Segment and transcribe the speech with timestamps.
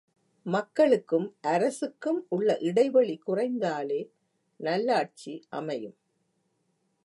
[0.45, 4.01] மக்களுக்கும் அரசுக்கும் உள்ள இடைவெளி குறைந்தாலே
[4.59, 5.97] நல்லாட்சி அமையும்.